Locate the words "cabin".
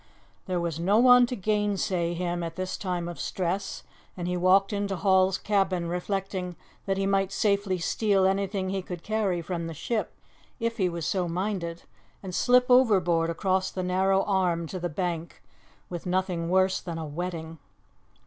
5.37-5.87